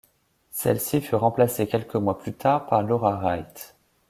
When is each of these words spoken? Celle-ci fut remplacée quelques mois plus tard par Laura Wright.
Celle-ci 0.49 0.99
fut 0.99 1.13
remplacée 1.13 1.67
quelques 1.67 1.93
mois 1.93 2.17
plus 2.17 2.33
tard 2.33 2.65
par 2.65 2.81
Laura 2.81 3.17
Wright. 3.17 3.75